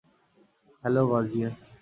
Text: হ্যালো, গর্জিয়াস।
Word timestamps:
হ্যালো, 0.83 1.03
গর্জিয়াস। 1.11 1.59